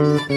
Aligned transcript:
75 0.00 0.32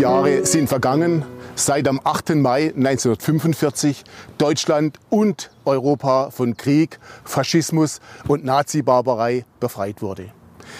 Jahre 0.00 0.44
sind 0.44 0.68
vergangen, 0.68 1.24
seit 1.54 1.86
am 1.86 2.00
8. 2.02 2.34
Mai 2.34 2.72
1945 2.74 4.02
Deutschland 4.38 4.98
und 5.08 5.52
Europa 5.64 6.32
von 6.32 6.56
Krieg, 6.56 6.98
Faschismus 7.24 8.00
und 8.26 8.44
Nazi-Barbarei 8.44 9.44
befreit 9.60 10.02
wurde. 10.02 10.32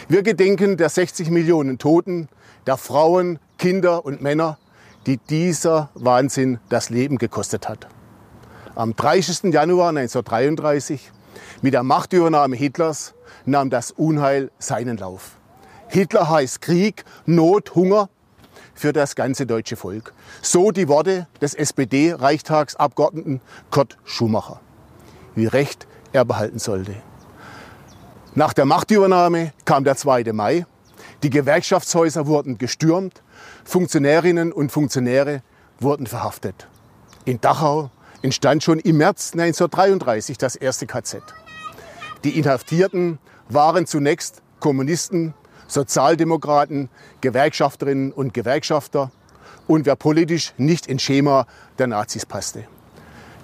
Wir 0.08 0.24
gedenken 0.24 0.76
der 0.76 0.88
60 0.88 1.30
Millionen 1.30 1.78
Toten, 1.78 2.28
der 2.66 2.76
Frauen, 2.76 3.38
Kinder 3.58 4.04
und 4.04 4.22
Männer, 4.22 4.58
die 5.06 5.16
dieser 5.18 5.90
Wahnsinn 5.94 6.58
das 6.68 6.90
Leben 6.90 7.18
gekostet 7.18 7.68
hat. 7.68 7.88
Am 8.74 8.96
30. 8.96 9.52
Januar 9.52 9.90
1933, 9.90 11.10
mit 11.60 11.74
der 11.74 11.82
Machtübernahme 11.82 12.56
Hitlers, 12.56 13.14
nahm 13.44 13.70
das 13.70 13.90
Unheil 13.90 14.50
seinen 14.58 14.96
Lauf. 14.96 15.36
Hitler 15.88 16.30
heißt 16.30 16.62
Krieg, 16.62 17.04
Not, 17.26 17.74
Hunger 17.74 18.08
für 18.74 18.92
das 18.92 19.14
ganze 19.14 19.46
deutsche 19.46 19.76
Volk. 19.76 20.14
So 20.40 20.70
die 20.70 20.88
Worte 20.88 21.26
des 21.40 21.54
SPD-Reichstagsabgeordneten 21.54 23.40
Kurt 23.70 23.98
Schumacher. 24.04 24.60
Wie 25.34 25.46
recht 25.46 25.86
er 26.12 26.24
behalten 26.24 26.58
sollte. 26.58 26.94
Nach 28.34 28.54
der 28.54 28.64
Machtübernahme 28.64 29.52
kam 29.64 29.84
der 29.84 29.96
2. 29.96 30.32
Mai. 30.32 30.64
Die 31.22 31.30
Gewerkschaftshäuser 31.30 32.26
wurden 32.26 32.58
gestürmt. 32.58 33.22
Funktionärinnen 33.64 34.52
und 34.52 34.72
Funktionäre 34.72 35.42
wurden 35.78 36.08
verhaftet. 36.08 36.66
In 37.24 37.40
Dachau 37.40 37.90
entstand 38.22 38.64
schon 38.64 38.80
im 38.80 38.96
März 38.96 39.32
1933 39.32 40.36
das 40.36 40.56
erste 40.56 40.86
KZ. 40.86 41.22
Die 42.24 42.36
Inhaftierten 42.38 43.18
waren 43.48 43.86
zunächst 43.86 44.42
Kommunisten, 44.58 45.34
Sozialdemokraten, 45.68 46.88
Gewerkschafterinnen 47.20 48.12
und 48.12 48.34
Gewerkschafter 48.34 49.12
und 49.68 49.86
wer 49.86 49.96
politisch 49.96 50.54
nicht 50.56 50.86
ins 50.88 51.02
Schema 51.02 51.46
der 51.78 51.86
Nazis 51.86 52.26
passte. 52.26 52.66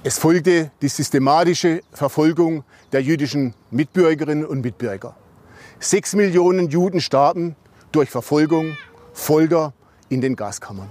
Es 0.03 0.19
folgte 0.19 0.73
die 0.83 0.89
systematische 0.89 1.83
Verfolgung 1.93 2.65
der 2.93 3.03
jüdischen 3.03 3.55
Mitbürgerinnen 3.71 4.47
und 4.47 4.63
Mitbürger. 4.63 5.17
Sechs 5.81 6.15
Millionen 6.15 6.71
Juden 6.71 7.01
starben 7.01 7.55
durch 7.93 8.11
Verfolgung, 8.11 8.77
Folter 9.13 9.73
in 10.09 10.21
den 10.21 10.37
Gaskammern. 10.37 10.89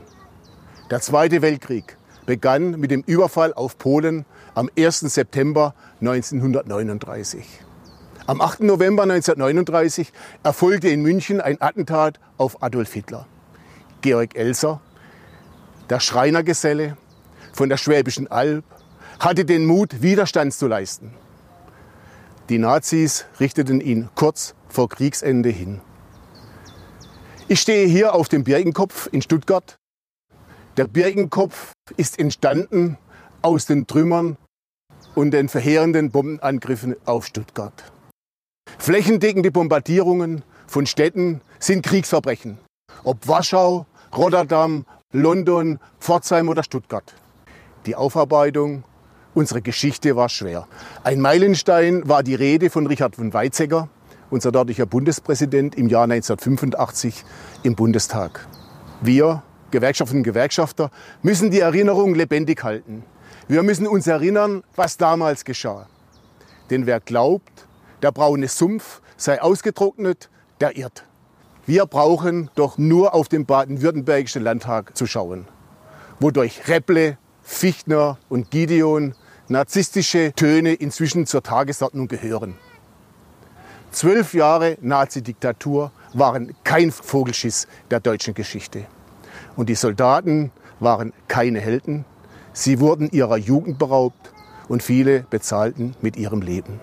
Der 0.90 1.02
Zweite 1.02 1.42
Weltkrieg 1.42 1.98
begann 2.26 2.80
mit 2.80 2.92
dem 2.92 3.04
Überfall 3.06 3.54
auf 3.54 3.78
Polen 3.78 4.26
am 4.56 4.70
1. 4.78 5.00
September 5.00 5.74
1939. 6.02 7.46
Am 8.26 8.42
8. 8.42 8.62
November 8.62 9.04
1939 9.04 10.12
erfolgte 10.44 10.90
in 10.90 11.02
München 11.02 11.40
ein 11.40 11.62
Attentat 11.62 12.20
auf 12.38 12.62
Adolf 12.62 12.92
Hitler. 12.92 13.26
Georg 14.02 14.36
Elser, 14.36 14.82
der 15.90 16.00
Schreinergeselle 16.00 16.98
von 17.54 17.70
der 17.70 17.78
Schwäbischen 17.78 18.30
Alb, 18.30 18.66
hatte 19.20 19.46
den 19.46 19.66
Mut, 19.66 20.02
Widerstand 20.02 20.54
zu 20.54 20.68
leisten. 20.68 21.14
Die 22.50 22.60
Nazis 22.60 23.26
richteten 23.40 23.82
ihn 23.82 24.10
kurz 24.16 24.56
vor 24.68 24.90
Kriegsende 24.90 25.50
hin. 25.50 25.82
Ich 27.50 27.62
stehe 27.62 27.88
hier 27.88 28.14
auf 28.14 28.28
dem 28.28 28.44
Birkenkopf 28.44 29.08
in 29.14 29.22
Stuttgart. 29.22 29.78
Der 30.76 30.86
Birkenkopf 30.86 31.72
ist 31.96 32.20
entstanden 32.20 32.98
aus 33.42 33.66
den 33.66 33.88
Trümmern 33.88 34.36
und 35.16 35.32
den 35.32 35.48
verheerenden 35.48 36.12
Bombenangriffen 36.12 36.98
auf 37.06 37.26
Stuttgart. 37.26 37.90
Flächendeckende 38.78 39.50
Bombardierungen 39.50 40.44
von 40.68 40.86
Städten 40.88 41.40
sind 41.58 41.84
Kriegsverbrechen. 41.84 42.58
Ob 43.06 43.26
Warschau, 43.30 43.86
Rotterdam, 44.14 44.86
London, 45.14 45.80
Pforzheim 46.02 46.50
oder 46.50 46.64
Stuttgart. 46.64 47.16
Die 47.86 47.96
Aufarbeitung 47.96 48.84
unserer 49.34 49.62
Geschichte 49.62 50.18
war 50.18 50.28
schwer. 50.28 50.68
Ein 51.06 51.22
Meilenstein 51.22 52.10
war 52.10 52.24
die 52.24 52.36
Rede 52.36 52.70
von 52.70 52.88
Richard 52.88 53.16
von 53.16 53.32
Weizsäcker, 53.34 53.88
unser 54.30 54.52
dortiger 54.52 54.86
Bundespräsident 54.86 55.76
im 55.76 55.88
Jahr 55.88 56.04
1985 56.04 57.24
im 57.64 57.76
Bundestag. 57.76 58.48
Wir, 59.02 59.44
Gewerkschaften 59.72 60.18
und 60.18 60.24
Gewerkschafter, 60.24 60.92
müssen 61.22 61.52
die 61.52 61.60
Erinnerung 61.60 62.16
lebendig 62.16 62.64
halten. 62.64 63.04
Wir 63.48 63.64
müssen 63.64 63.88
uns 63.88 64.08
erinnern, 64.08 64.64
was 64.76 64.98
damals 64.98 65.46
geschah. 65.46 65.88
Denn 66.70 66.86
wer 66.86 67.00
glaubt, 67.00 67.68
der 68.02 68.12
braune 68.12 68.48
Sumpf 68.48 69.02
sei 69.16 69.42
ausgetrocknet, 69.42 70.30
der 70.60 70.76
irrt. 70.76 71.04
Wir 71.66 71.86
brauchen 71.86 72.50
doch 72.56 72.78
nur 72.78 73.14
auf 73.14 73.28
den 73.28 73.46
baden-württembergischen 73.46 74.44
Landtag 74.44 74.96
zu 74.96 75.06
schauen, 75.06 75.48
wodurch 76.20 76.68
Repple, 76.68 77.18
Fichtner 77.42 78.18
und 78.30 78.52
Gideon 78.52 79.16
narzisstische 79.50 80.34
Töne 80.36 80.74
inzwischen 80.74 81.26
zur 81.26 81.44
Tagesordnung 81.44 82.08
gehören. 82.08 82.56
Zwölf 83.92 84.34
Jahre 84.34 84.78
Nazi-Diktatur 84.82 85.92
waren 86.14 86.54
kein 86.64 86.92
Vogelschiss 86.92 87.68
der 87.90 88.00
deutschen 88.00 88.34
Geschichte. 88.34 88.86
Und 89.56 89.70
die 89.70 89.76
Soldaten 89.76 90.52
waren 90.80 91.14
keine 91.28 91.60
Helden. 91.60 92.06
Sie 92.54 92.80
wurden 92.80 93.10
ihrer 93.12 93.38
Jugend 93.38 93.80
beraubt 93.80 94.32
und 94.68 94.84
viele 94.84 95.22
bezahlten 95.22 95.96
mit 96.02 96.18
ihrem 96.18 96.42
Leben. 96.42 96.80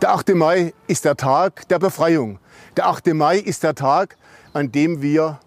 Der 0.00 0.12
8. 0.14 0.34
Mai 0.34 0.74
ist 0.86 1.04
der 1.04 1.16
Tag 1.16 1.68
der 1.68 1.78
Befreiung. 1.78 2.38
Der 2.76 2.86
8. 2.86 3.08
Mai 3.14 3.38
ist 3.38 3.62
der 3.62 3.74
Tag, 3.74 4.16
an 4.52 4.72
dem 4.72 5.02
wir 5.02 5.38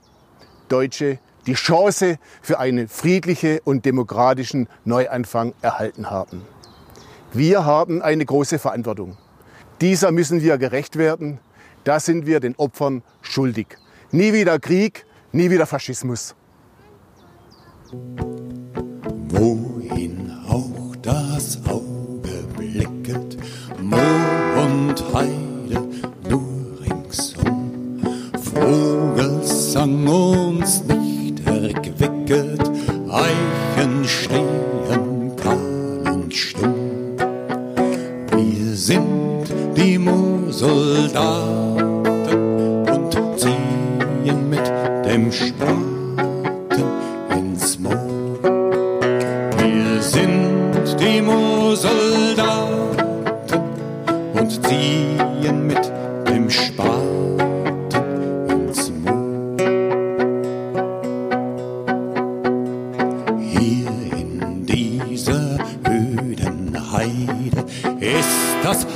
Deutsche 0.70 1.20
die 1.48 1.54
Chance 1.54 2.18
für 2.42 2.60
einen 2.60 2.88
friedlichen 2.88 3.60
und 3.64 3.86
demokratischen 3.86 4.68
Neuanfang 4.84 5.54
erhalten 5.62 6.10
haben. 6.10 6.42
Wir 7.34 7.66
haben 7.66 8.02
eine 8.02 8.26
große 8.26 8.60
Verantwortung. 8.60 9.18
Dieser 9.82 10.12
müssen 10.12 10.42
wir 10.42 10.58
gerecht 10.58 10.98
werden. 10.98 11.40
Da 11.84 12.00
sind 12.00 12.26
wir 12.26 12.40
den 12.40 12.56
Opfern 12.56 13.04
schuldig. 13.22 13.78
Nie 14.12 14.34
wieder 14.34 14.58
Krieg, 14.60 15.06
nie 15.32 15.50
wieder 15.50 15.66
Faschismus. 15.66 16.36
Wohin 19.30 20.32
auch 20.48 20.96
das 21.02 21.60
Auge 21.68 22.46
blicket, 22.58 23.38
Moor 23.82 24.66
und 24.66 25.14
Heide 25.14 25.88
nur 26.30 26.80
ringsum. 26.82 28.02
Vogelsang 28.42 30.08
uns 30.08 30.84
nicht 30.84 31.46
erquicket, 31.46 32.62
Eichen 33.10 34.06
stehen 34.06 35.36
kahl 35.36 36.14
und 36.14 36.34
stumm. 36.34 37.18
Wir 38.32 38.76
sind 38.76 39.15
die 39.76 39.98
Moorsoldaten 39.98 42.88
und 42.88 43.40
ziehen 43.40 44.50
mit 44.50 44.72
dem 45.06 45.32
Spaten 45.32 45.85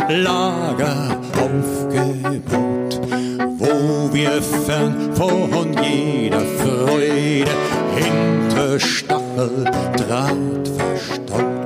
Lager 0.07 1.19
aufgebaut, 1.35 3.01
wo 3.57 4.13
wir 4.13 4.41
fern 4.41 5.13
von 5.13 5.73
jeder 5.83 6.39
Freude 6.39 7.51
hinter 7.95 8.79
Stacheldraht 8.79 10.67
verstaut 10.77 11.59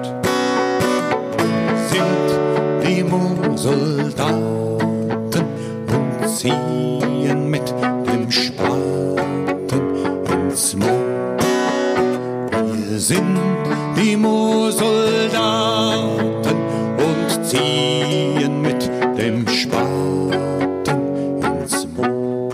sind 1.90 2.30
die 2.84 3.04
Moorsoldaten 3.04 4.80
und 5.88 6.30
ziehen 6.30 7.50
mit 7.50 7.74
dem 8.08 8.32
Spaten 8.32 9.82
ins 10.32 10.76
Moor. 10.76 11.38
Wir 12.90 13.00
sind 13.00 13.43
Spaten 19.54 21.02
ins 21.42 21.88
Moor. 21.96 22.50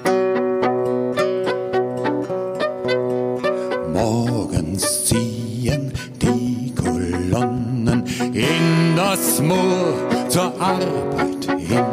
Morgens 3.94 5.06
ziehen 5.06 5.94
die 6.22 6.74
Kolonnen 6.75 8.04
in 8.34 8.96
das 8.98 9.42
Moor 9.42 9.94
zur 10.28 10.51
Arbeit 10.60 11.46
hin, 11.57 11.86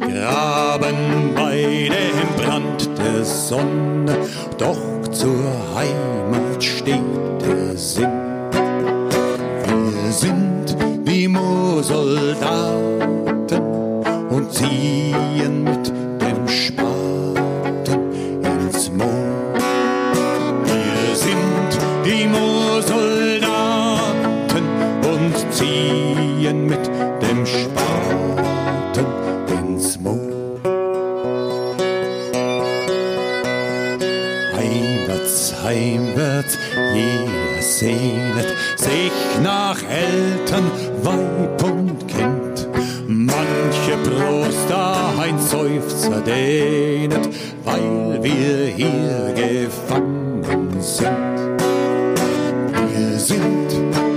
graben 0.00 1.32
beide 1.34 2.00
im 2.22 2.30
Brand 2.36 2.90
der 2.98 3.24
Sonne, 3.24 4.18
doch 4.58 5.08
zur 5.10 5.42
Heimat 5.74 6.62
steht 6.62 7.00
der 7.40 7.76
Sinn. 7.78 8.12
Wir 9.66 10.12
sind 10.12 10.76
die 11.06 11.28
Moorsoldaten. 11.28 12.83
Heimwärts, 35.64 36.58
jeder 36.92 37.62
sehnet 37.62 38.54
sich 38.76 39.10
nach 39.42 39.78
Eltern, 39.82 40.70
Weib 41.02 41.62
und 41.64 42.06
Kind. 42.06 42.68
Manche 43.08 43.96
Brust 44.04 44.70
ein 45.18 45.38
Seufzer 45.38 46.20
dehnet, 46.20 47.28
weil 47.64 48.22
wir 48.22 48.66
hier 48.66 49.32
gefangen 49.34 50.80
sind. 50.80 51.16
Wir 52.92 53.18
sind 53.18 53.70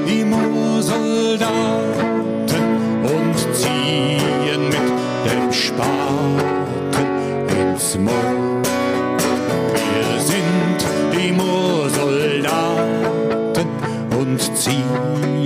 die 0.06 0.26
Moorsoldaten 0.26 1.48
und 3.04 3.38
ziehen 3.56 4.66
mit 4.66 5.32
dem 5.32 5.52
Spaten 5.54 6.42
ins 7.58 7.98
Moor. 7.98 8.57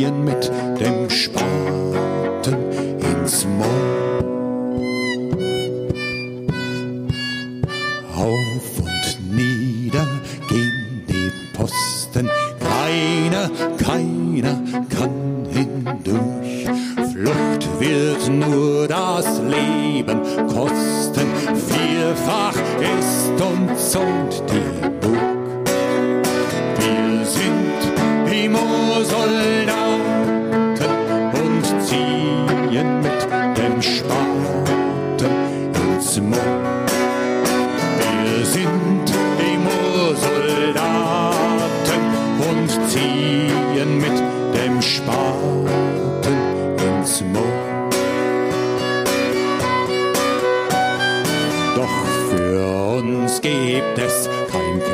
Ziehen 0.01 0.23
mit 0.23 0.51
dem 0.79 1.09
Spaten 1.09 2.55
ins 2.99 3.45
Moor. 3.45 4.23
Auf 8.15 8.79
und 8.79 9.35
nieder 9.35 10.07
gehen 10.47 11.03
die 11.07 11.31
Posten, 11.55 12.29
keiner, 12.59 13.49
keiner 13.77 14.61
kann 14.89 15.45
hindurch. 15.51 16.65
Flucht 17.11 17.79
wird 17.79 18.29
nur 18.29 18.87
das 18.87 19.39
Leben 19.39 20.19
kosten, 20.47 21.27
vierfach 21.55 22.57
ist 22.81 23.41
und 23.41 23.77
zollt 23.77 24.51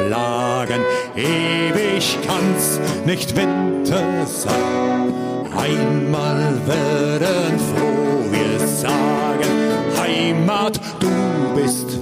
Klagen, 0.07 0.85
ewig 1.17 2.17
kann's 2.25 2.79
nicht 3.05 3.35
Winter 3.35 4.25
sein. 4.25 5.11
Einmal 5.53 6.55
werden 6.65 7.59
froh 7.59 8.23
wir 8.31 8.67
sagen, 8.67 9.51
Heimat, 9.99 10.79
du 11.01 11.61
bist 11.61 11.99